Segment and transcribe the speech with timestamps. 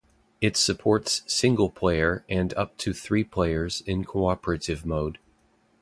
[0.41, 5.19] It supports single player and up to three players in cooperative mode.